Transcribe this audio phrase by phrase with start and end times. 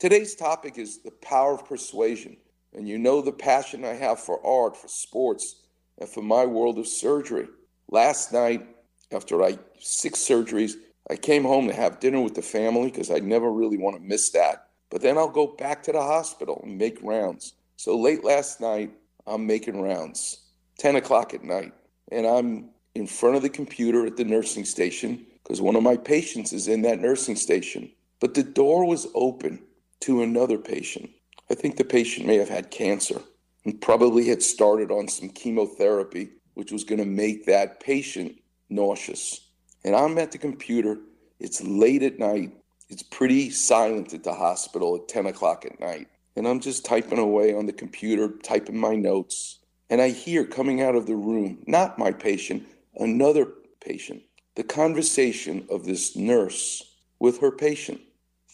[0.00, 2.38] Today's topic is the power of persuasion.
[2.72, 5.56] And you know the passion I have for art, for sports,
[5.98, 7.48] and for my world of surgery.
[7.90, 8.66] Last night,
[9.12, 10.76] after I six surgeries,
[11.10, 14.02] I came home to have dinner with the family because I never really want to
[14.02, 14.68] miss that.
[14.88, 17.52] But then I'll go back to the hospital and make rounds.
[17.76, 18.92] So late last night,
[19.26, 20.44] I'm making rounds,
[20.78, 21.74] 10 o'clock at night,
[22.10, 25.98] and I'm in front of the computer at the nursing station because one of my
[25.98, 27.92] patients is in that nursing station.
[28.18, 29.60] But the door was open
[30.00, 31.10] to another patient.
[31.50, 33.20] I think the patient may have had cancer
[33.64, 39.48] and probably had started on some chemotherapy, which was going to make that patient nauseous.
[39.84, 40.98] And I'm at the computer.
[41.38, 42.52] It's late at night.
[42.88, 46.08] It's pretty silent at the hospital at 10 o'clock at night.
[46.36, 49.58] And I'm just typing away on the computer, typing my notes.
[49.90, 53.46] And I hear coming out of the room, not my patient, another
[53.84, 54.22] patient,
[54.54, 58.00] the conversation of this nurse with her patient.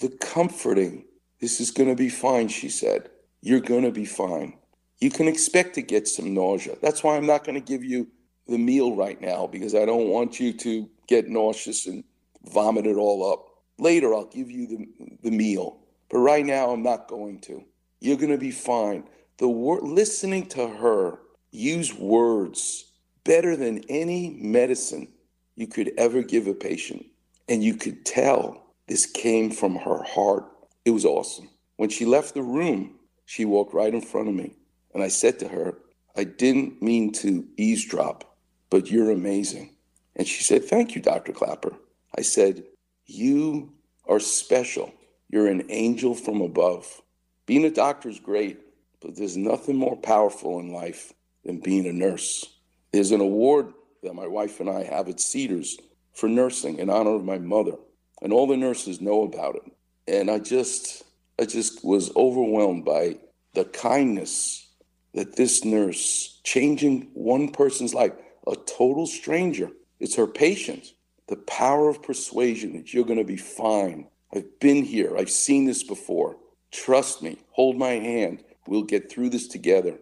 [0.00, 1.04] The comforting,
[1.40, 3.10] this is going to be fine, she said.
[3.40, 4.58] You're going to be fine.
[5.00, 6.76] You can expect to get some nausea.
[6.82, 8.08] That's why I'm not going to give you
[8.46, 12.04] the meal right now because I don't want you to get nauseous and
[12.44, 13.46] vomit it all up.
[13.78, 14.86] Later, I'll give you the,
[15.22, 15.78] the meal.
[16.10, 17.64] But right now, I'm not going to.
[18.00, 19.04] You're going to be fine.
[19.38, 21.18] The word, listening to her
[21.50, 22.92] use words
[23.24, 25.08] better than any medicine
[25.56, 27.06] you could ever give a patient.
[27.48, 30.44] And you could tell this came from her heart.
[30.84, 31.48] It was awesome.
[31.76, 34.56] When she left the room, she walked right in front of me.
[34.94, 35.78] And I said to her,
[36.16, 38.36] I didn't mean to eavesdrop,
[38.70, 39.76] but you're amazing.
[40.16, 41.32] And she said, Thank you, Dr.
[41.32, 41.74] Klapper.
[42.16, 42.64] I said,
[43.06, 43.72] You
[44.06, 44.92] are special.
[45.28, 47.00] You're an angel from above.
[47.46, 48.58] Being a doctor is great,
[49.00, 51.12] but there's nothing more powerful in life
[51.44, 52.44] than being a nurse.
[52.92, 55.78] There's an award that my wife and I have at Cedars
[56.12, 57.76] for nursing in honor of my mother,
[58.20, 59.62] and all the nurses know about it.
[60.10, 61.04] And I just,
[61.38, 63.18] I just was overwhelmed by
[63.54, 64.66] the kindness
[65.14, 68.12] that this nurse, changing one person's life,
[68.44, 69.70] a total stranger,
[70.00, 70.94] it's her patient,
[71.28, 74.08] the power of persuasion that you're going to be fine.
[74.34, 76.38] I've been here, I've seen this before.
[76.72, 78.42] Trust me, hold my hand.
[78.66, 79.96] We'll get through this together.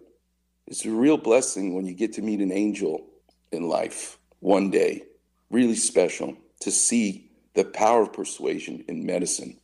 [0.67, 3.07] It's a real blessing when you get to meet an angel
[3.53, 5.03] in life one day.
[5.51, 9.59] Really special to see the power of persuasion in medicine.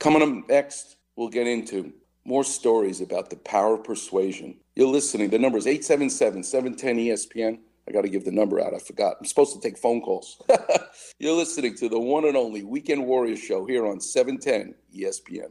[0.00, 1.92] Coming up next, we'll get into
[2.24, 4.56] more stories about the power of persuasion.
[4.74, 5.28] You're listening.
[5.28, 7.58] The number is 877 710 ESPN.
[7.86, 8.72] I got to give the number out.
[8.72, 9.16] I forgot.
[9.18, 10.40] I'm supposed to take phone calls.
[11.18, 15.48] You're listening to the one and only Weekend Warrior Show here on 710 ESPN.